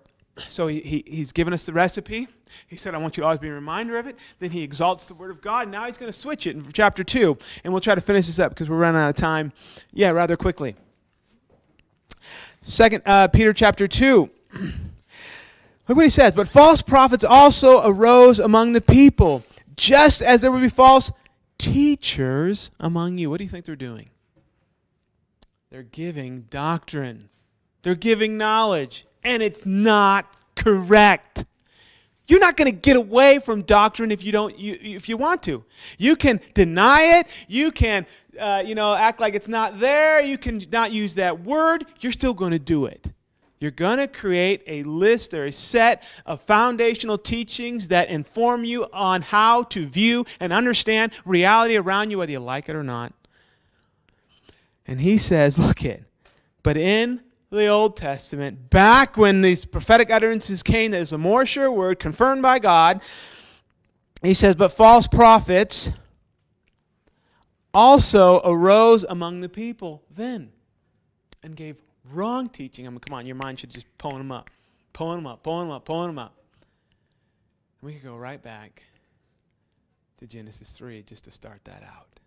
[0.47, 2.29] So he, he, he's given us the recipe.
[2.67, 4.15] He said, I want you to always be a reminder of it.
[4.39, 5.67] Then he exalts the word of God.
[5.67, 7.37] Now he's going to switch it in chapter 2.
[7.65, 9.51] And we'll try to finish this up because we're running out of time.
[9.91, 10.77] Yeah, rather quickly.
[12.61, 14.29] Second, uh, Peter chapter 2.
[15.87, 16.33] Look what he says.
[16.33, 19.43] But false prophets also arose among the people,
[19.75, 21.11] just as there would be false
[21.57, 23.29] teachers among you.
[23.29, 24.09] What do you think they're doing?
[25.69, 27.29] They're giving doctrine,
[27.83, 31.45] they're giving knowledge, and it's not correct.
[32.27, 35.43] You're not going to get away from doctrine if you don't you, if you want
[35.43, 35.63] to.
[35.97, 37.27] You can deny it.
[37.47, 38.05] You can
[38.37, 40.21] uh, you know act like it's not there.
[40.21, 41.85] You can not use that word.
[42.01, 43.13] You're still going to do it.
[43.59, 48.85] You're going to create a list or a set of foundational teachings that inform you
[48.93, 53.13] on how to view and understand reality around you, whether you like it or not.
[54.85, 56.03] And he says, look it,
[56.61, 61.71] but in the Old Testament, back when these prophetic utterances came, there's a more sure
[61.71, 63.01] word confirmed by God.
[64.21, 65.89] He says, but false prophets
[67.73, 70.51] also arose among the people then
[71.43, 71.77] and gave
[72.11, 72.87] Wrong teaching.
[72.87, 74.49] I mean, come on, your mind should just pulling them up,
[74.93, 76.35] pulling them up, pulling them up, pulling them up.
[77.81, 78.83] we could go right back
[80.19, 82.19] to Genesis 3 just to start that out.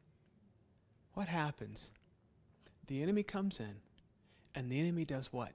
[1.15, 1.91] What happens?
[2.87, 3.77] The enemy comes in,
[4.55, 5.53] and the enemy does what?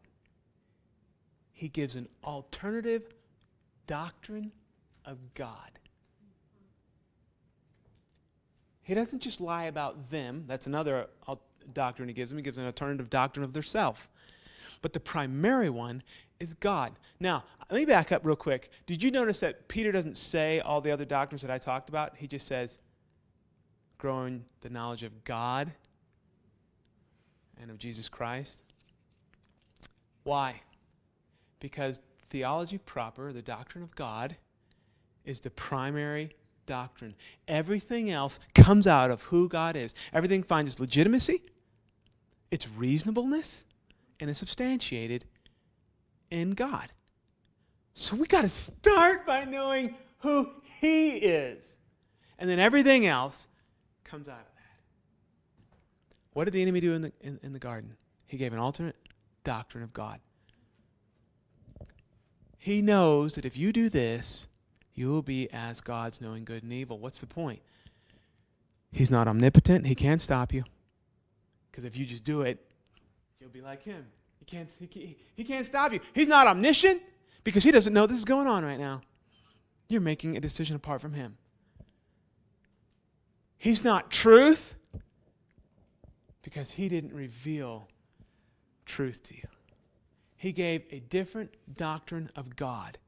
[1.52, 3.04] He gives an alternative
[3.88, 4.52] doctrine
[5.06, 5.80] of God.
[8.82, 10.44] He doesn't just lie about them.
[10.48, 11.08] That's another
[11.74, 12.38] doctrine he gives them.
[12.38, 14.10] He gives an alternative doctrine of their self.
[14.82, 16.04] But the primary one
[16.40, 16.94] is God.
[17.20, 18.70] Now, let me back up real quick.
[18.86, 22.16] Did you notice that Peter doesn't say all the other doctrines that I talked about?
[22.18, 22.80] He just says,
[23.98, 25.72] growing the knowledge of God
[27.62, 28.64] and of Jesus Christ.
[30.24, 30.62] Why?
[31.60, 32.00] Because
[32.30, 34.36] theology proper, the doctrine of God,
[35.24, 36.36] is the primary
[36.66, 37.16] doctrine.
[37.48, 39.96] Everything else comes out of who God is.
[40.14, 41.42] Everything finds its legitimacy,
[42.52, 43.64] its reasonableness,
[44.20, 45.26] and is substantiated
[46.30, 46.92] in God.
[47.94, 50.50] So we got to start by knowing who
[50.82, 51.66] He is.
[52.38, 53.48] And then everything else
[54.04, 54.80] comes out of that.
[56.34, 57.96] What did the enemy do in the, in, in the garden?
[58.28, 58.98] He gave an alternate
[59.44, 60.20] doctrine of God.
[62.58, 64.48] He knows that if you do this,
[64.94, 66.98] you will be as God's knowing good and evil.
[66.98, 67.62] What's the point?
[68.92, 69.86] He's not omnipotent.
[69.86, 70.64] He can't stop you.
[71.76, 72.58] Because if you just do it,
[73.42, 74.06] you'll be like him.
[74.40, 76.00] He can't, he, he can't stop you.
[76.14, 77.02] He's not omniscient
[77.44, 79.02] because he doesn't know this is going on right now.
[79.90, 81.36] You're making a decision apart from him.
[83.58, 84.76] He's not truth
[86.44, 87.90] because he didn't reveal
[88.86, 89.50] truth to you.
[90.38, 93.00] He gave a different doctrine of God.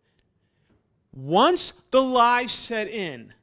[1.13, 3.33] Once the lies set in,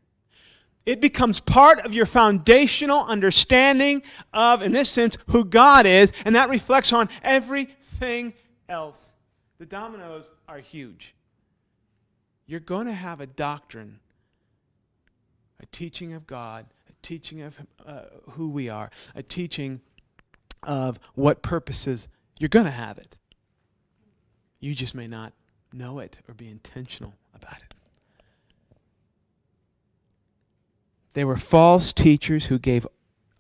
[0.87, 6.37] it becomes part of your foundational understanding of, in this sense, who God is, and
[6.37, 8.35] that reflects on everything
[8.69, 9.15] else.
[9.59, 11.15] The dominoes are huge.
[12.47, 14.01] You're going to have a doctrine,
[15.61, 19.81] a teaching of God, a teaching of uh, who we are, a teaching
[20.63, 22.09] of what purposes.
[22.39, 23.17] You're going to have it.
[24.61, 25.33] You just may not
[25.73, 27.75] know it or be intentional about it.
[31.15, 32.87] They were false teachers who gave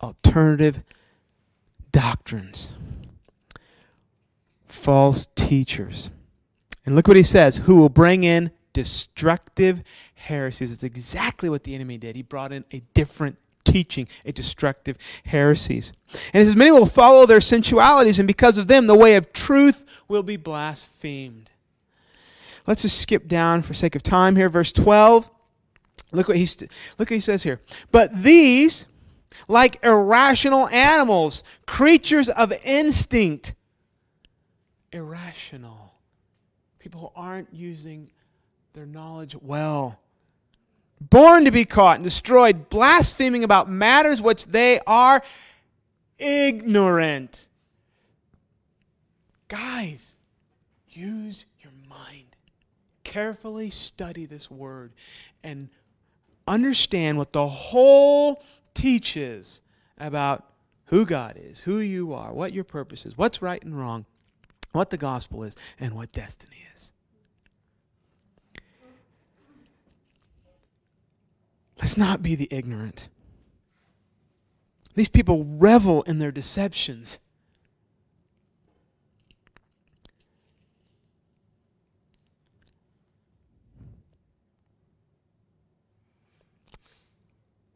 [0.00, 0.82] alternative
[1.92, 2.74] doctrines.
[4.66, 6.10] False teachers.
[6.86, 9.82] And look what he says who will bring in destructive
[10.14, 10.72] heresies.
[10.72, 12.16] It's exactly what the enemy did.
[12.16, 15.92] He brought in a different teaching, a destructive heresies.
[16.32, 19.32] And he says, Many will follow their sensualities, and because of them, the way of
[19.32, 21.50] truth will be blasphemed.
[22.66, 24.48] Let's just skip down for sake of time here.
[24.48, 25.30] Verse 12.
[26.14, 26.46] Look what, he
[26.98, 27.60] look what he says here.
[27.90, 28.86] But these,
[29.48, 33.54] like irrational animals, creatures of instinct,
[34.92, 35.92] irrational.
[36.78, 38.10] People who aren't using
[38.74, 39.98] their knowledge well.
[41.00, 45.22] Born to be caught and destroyed, blaspheming about matters which they are
[46.18, 47.48] ignorant.
[49.48, 50.16] Guys,
[50.90, 52.36] use your mind.
[53.02, 54.92] Carefully study this word
[55.42, 55.68] and
[56.46, 58.42] understand what the whole
[58.74, 59.62] teaches
[59.98, 60.44] about
[60.86, 64.04] who God is, who you are, what your purpose is, what's right and wrong,
[64.72, 66.92] what the gospel is, and what destiny is.
[71.78, 73.08] Let's not be the ignorant.
[74.94, 77.18] These people revel in their deceptions.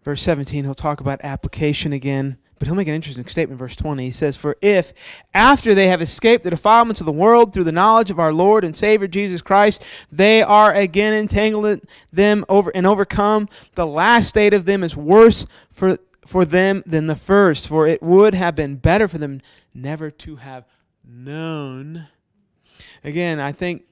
[0.05, 3.59] Verse 17, he'll talk about application again, but he'll make an interesting statement.
[3.59, 4.92] Verse 20, he says, For if,
[5.34, 8.64] after they have escaped the defilements of the world through the knowledge of our Lord
[8.64, 11.82] and Savior Jesus Christ, they are again entangled in
[12.12, 17.07] them over and overcome, the last state of them is worse for, for them than
[17.07, 19.40] the first, for it would have been better for them
[19.74, 20.64] never to have
[21.05, 22.09] known.
[23.05, 23.84] Again, I think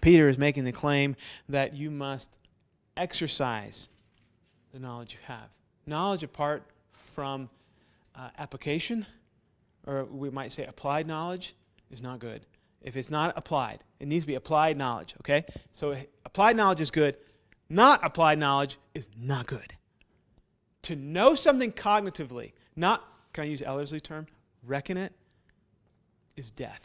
[0.00, 1.16] Peter is making the claim
[1.48, 2.30] that you must
[2.96, 3.89] exercise
[4.72, 5.48] the knowledge you have.
[5.86, 6.62] Knowledge apart
[6.92, 7.48] from
[8.14, 9.06] uh, application,
[9.86, 11.54] or we might say applied knowledge,
[11.90, 12.46] is not good.
[12.82, 15.44] If it's not applied, it needs to be applied knowledge, okay?
[15.72, 17.16] So applied knowledge is good.
[17.68, 19.74] Not applied knowledge is not good.
[20.82, 24.26] To know something cognitively, not, can I use Ellerslie term?
[24.66, 25.12] Reckon it,
[26.36, 26.80] is death.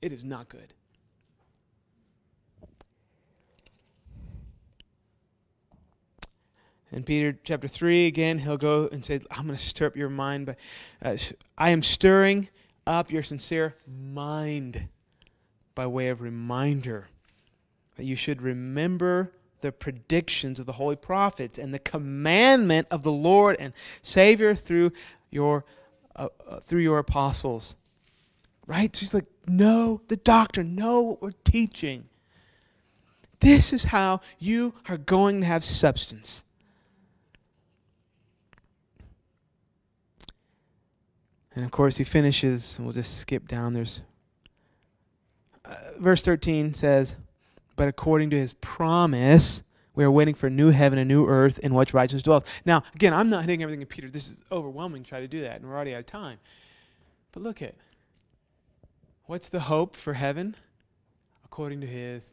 [0.00, 0.72] It is not good.
[6.92, 10.10] In Peter chapter 3, again, he'll go and say, I'm going to stir up your
[10.10, 10.56] mind, but
[11.02, 11.16] uh,
[11.56, 12.48] I am stirring
[12.86, 14.88] up your sincere mind
[15.74, 17.08] by way of reminder
[17.96, 23.12] that you should remember the predictions of the holy prophets and the commandment of the
[23.12, 23.72] Lord and
[24.02, 24.92] Savior through
[25.30, 25.64] your
[26.16, 27.76] uh, uh, through your apostles.
[28.66, 28.94] Right?
[28.94, 32.04] So he's like, know the doctrine, know what we're teaching.
[33.40, 36.44] This is how you are going to have substance.
[41.54, 43.72] And of course, he finishes, we'll just skip down.
[43.72, 44.02] There's
[45.64, 47.16] uh, verse 13 says,
[47.76, 49.62] But according to his promise,
[49.94, 52.44] we are waiting for a new heaven, a new earth in which righteousness dwells.
[52.64, 54.08] Now, again, I'm not hitting everything in Peter.
[54.08, 56.38] This is overwhelming to try to do that, and we're already out of time.
[57.32, 57.74] But look at
[59.26, 60.56] what's the hope for heaven?
[61.44, 62.32] According to his.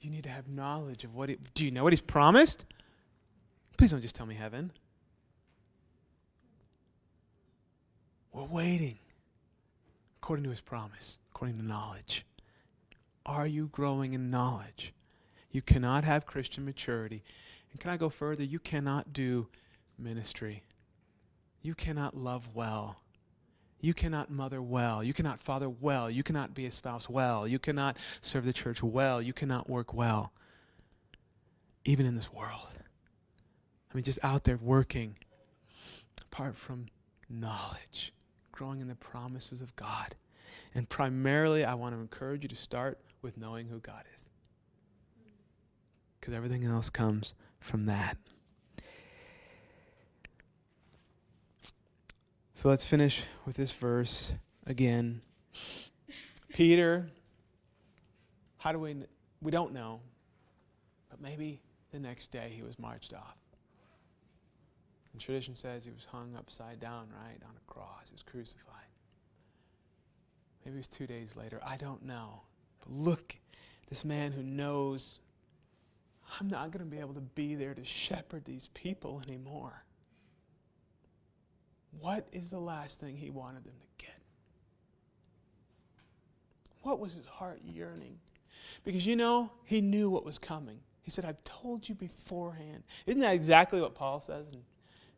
[0.00, 1.30] You need to have knowledge of what.
[1.54, 2.64] Do you know what he's promised?
[3.76, 4.72] Please don't just tell me heaven.
[8.32, 8.98] We're waiting
[10.22, 12.24] according to his promise, according to knowledge.
[13.24, 14.92] Are you growing in knowledge?
[15.50, 17.22] You cannot have Christian maturity.
[17.72, 18.44] And can I go further?
[18.44, 19.48] You cannot do
[19.98, 20.62] ministry.
[21.62, 23.00] You cannot love well.
[23.80, 25.04] You cannot mother well.
[25.04, 26.10] You cannot father well.
[26.10, 27.46] You cannot be a spouse well.
[27.46, 29.22] You cannot serve the church well.
[29.22, 30.32] You cannot work well.
[31.84, 32.68] Even in this world.
[33.90, 35.16] I mean, just out there working
[36.22, 36.86] apart from
[37.28, 38.12] knowledge,
[38.58, 40.16] growing in the promises of God.
[40.74, 44.26] And primarily, I want to encourage you to start with knowing who God is.
[46.18, 48.18] Because everything else comes from that.
[52.54, 54.32] So let's finish with this verse
[54.66, 55.20] again.
[56.52, 57.08] Peter,
[58.56, 58.96] how do we,
[59.40, 60.00] we don't know,
[61.08, 61.60] but maybe
[61.92, 63.36] the next day he was marched off.
[65.12, 68.08] And tradition says he was hung upside down, right, on a cross.
[68.08, 68.74] He was crucified.
[70.64, 71.60] Maybe it was two days later.
[71.64, 72.42] I don't know.
[72.80, 73.36] But look,
[73.88, 75.20] this man who knows
[76.38, 79.82] I'm not going to be able to be there to shepherd these people anymore.
[82.00, 84.14] What is the last thing he wanted them to get?
[86.82, 88.18] What was his heart yearning?
[88.84, 90.80] Because you know, he knew what was coming.
[91.02, 92.82] He said, I've told you beforehand.
[93.06, 94.60] Isn't that exactly what Paul says in,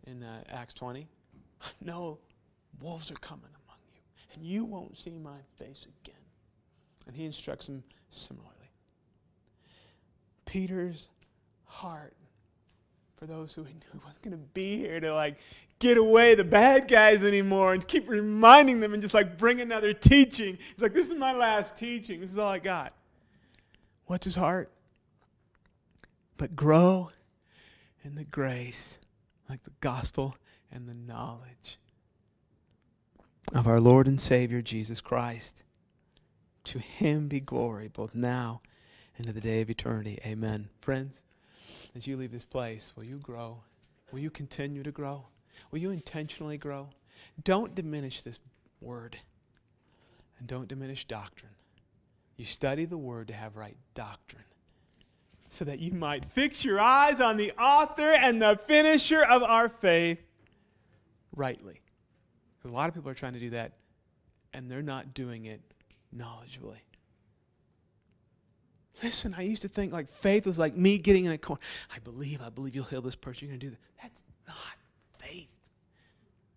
[0.07, 1.07] in uh, Acts 20?
[1.83, 2.19] No,
[2.81, 4.01] wolves are coming among you,
[4.35, 6.15] and you won't see my face again.
[7.07, 8.55] And he instructs them similarly.
[10.47, 11.11] Peter's
[11.67, 12.15] heart
[13.17, 15.37] for those who he knew wasn't going to be here to like
[15.79, 19.93] get away the bad guys anymore and keep reminding them and just like bring another
[19.93, 20.57] teaching.
[20.57, 22.21] He's like, this is my last teaching.
[22.21, 22.95] This is all I got.
[24.07, 24.71] What's his heart?
[26.37, 27.11] But grow
[28.03, 28.99] in the grace,
[29.51, 30.37] like the gospel
[30.71, 31.79] and the knowledge
[33.53, 35.65] of our Lord and Savior Jesus Christ.
[36.65, 38.61] To him be glory both now
[39.19, 40.21] and to the day of eternity.
[40.25, 40.69] Amen.
[40.81, 41.25] Friends,
[41.97, 43.59] as you leave this place, will you grow?
[44.13, 45.27] Will you continue to grow?
[45.73, 46.91] Will you intentionally grow?
[47.43, 48.39] Don't diminish this
[48.81, 49.19] word.
[50.39, 51.53] And don't diminish doctrine.
[52.37, 54.45] You study the word to have right doctrine.
[55.53, 59.69] So that you might fix your eyes on the author and the finisher of our
[59.69, 60.21] faith
[61.35, 61.81] rightly.
[62.57, 63.73] Because a lot of people are trying to do that,
[64.53, 65.61] and they're not doing it
[66.17, 66.79] knowledgeably.
[69.03, 71.61] Listen, I used to think like faith was like me getting in a corner.
[71.95, 73.49] I believe, I believe you'll heal this person.
[73.49, 73.81] You're going to do that.
[74.03, 74.57] That's not
[75.19, 75.49] faith.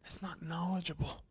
[0.03, 1.23] That's not knowledgeable.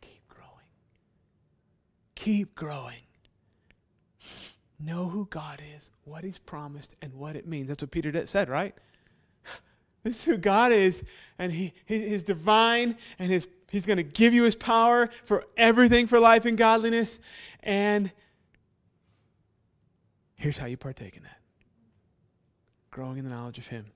[0.00, 0.50] Keep growing.
[2.22, 3.00] Keep growing.
[4.78, 7.66] Know who God is, what He's promised, and what it means.
[7.66, 8.74] That's what Peter said, right?
[10.04, 11.02] This is who God is,
[11.38, 16.06] and he, His divine and His He's going to give you His power for everything
[16.06, 17.18] for life and godliness.
[17.60, 18.12] And
[20.36, 21.38] here's how you partake in that
[22.92, 23.86] growing in the knowledge of Him.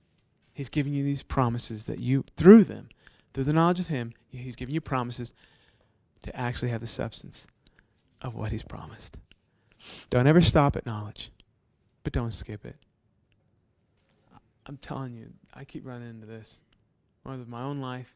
[0.53, 2.89] He's giving you these promises that you, through them,
[3.33, 5.33] through the knowledge of Him, He's giving you promises
[6.23, 7.47] to actually have the substance
[8.21, 9.17] of what He's promised.
[10.09, 11.31] Don't ever stop at knowledge,
[12.03, 12.75] but don't skip it.
[14.65, 16.61] I'm telling you, I keep running into this,
[17.23, 18.13] whether my own life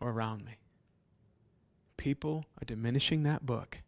[0.00, 0.52] or around me.
[1.96, 3.78] People are diminishing that book.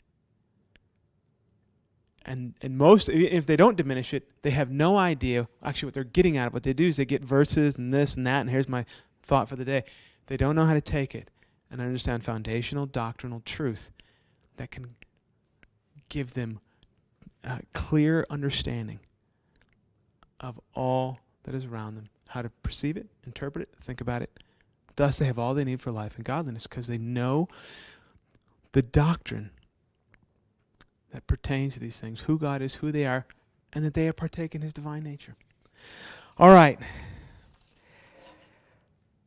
[2.24, 6.04] And, and most, if they don't diminish it, they have no idea actually what they're
[6.04, 6.52] getting at.
[6.52, 8.84] What they do is they get verses and this and that, and here's my
[9.22, 9.84] thought for the day.
[10.26, 11.30] They don't know how to take it
[11.70, 13.90] and understand foundational doctrinal truth
[14.62, 14.94] that can
[16.08, 16.60] give them
[17.42, 19.00] a clear understanding
[20.38, 24.30] of all that is around them, how to perceive it, interpret it, think about it.
[24.94, 27.48] Thus, they have all they need for life and godliness because they know
[28.70, 29.50] the doctrine
[31.12, 33.26] that pertains to these things who God is, who they are,
[33.72, 35.34] and that they have partaken His divine nature.
[36.38, 36.78] All right.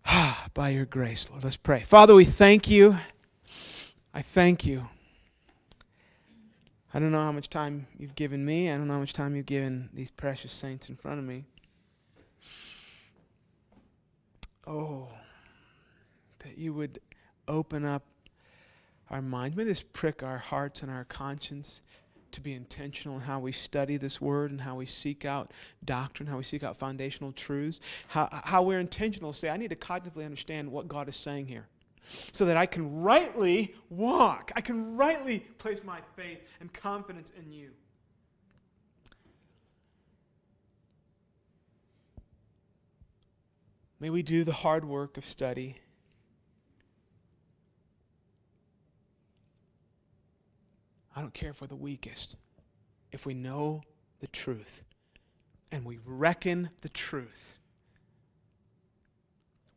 [0.54, 1.84] By your grace, Lord, let's pray.
[1.84, 2.96] Father, we thank you.
[4.14, 4.88] I thank you.
[6.96, 8.72] I don't know how much time you've given me.
[8.72, 11.44] I don't know how much time you've given these precious saints in front of me.
[14.66, 15.10] Oh,
[16.40, 17.02] that you would
[17.50, 18.06] open up
[19.10, 19.58] our minds.
[19.58, 21.82] May this prick our hearts and our conscience
[22.32, 25.52] to be intentional in how we study this word and how we seek out
[25.84, 29.76] doctrine, how we seek out foundational truths, how, how we're intentional say, I need to
[29.76, 31.68] cognitively understand what God is saying here
[32.06, 34.52] so that I can rightly walk.
[34.56, 37.72] I can rightly place my faith and confidence in you.
[44.00, 45.78] May we do the hard work of study.
[51.16, 52.36] I don't care for the weakest.
[53.12, 53.82] If we know
[54.20, 54.84] the truth
[55.72, 57.54] and we reckon the truth,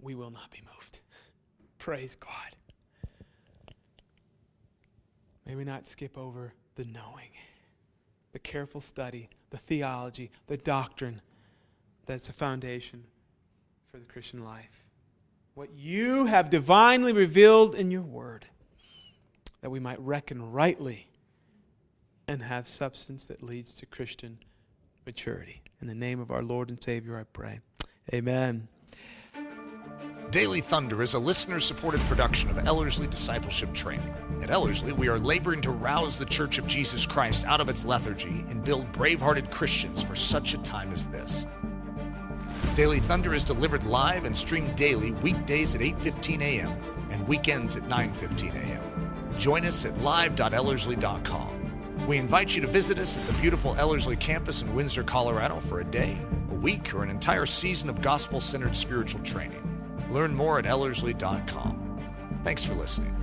[0.00, 1.00] we will not be moved.
[1.88, 3.72] Praise God.
[5.46, 7.30] May we not skip over the knowing,
[8.32, 11.22] the careful study, the theology, the doctrine
[12.04, 13.04] that's a foundation
[13.90, 14.84] for the Christian life.
[15.54, 18.44] What you have divinely revealed in your word,
[19.62, 21.08] that we might reckon rightly
[22.26, 24.36] and have substance that leads to Christian
[25.06, 25.62] maturity.
[25.80, 27.60] In the name of our Lord and Savior, I pray.
[28.12, 28.68] Amen.
[30.30, 34.12] Daily Thunder is a listener supported production of Ellerslie Discipleship Training.
[34.42, 37.86] At Ellerslie, we are laboring to rouse the Church of Jesus Christ out of its
[37.86, 41.46] lethargy and build brave hearted Christians for such a time as this.
[42.74, 46.78] Daily Thunder is delivered live and streamed daily weekdays at 8:15 a.m.
[47.10, 49.32] and weekends at 9:15 a.m.
[49.38, 52.06] Join us at live.ellerslie.com.
[52.06, 55.80] We invite you to visit us at the beautiful Ellerslie campus in Windsor, Colorado for
[55.80, 56.18] a day,
[56.50, 59.67] a week, or an entire season of gospel-centered spiritual training.
[60.10, 62.00] Learn more at ellerslie.com.
[62.44, 63.14] Thanks for listening.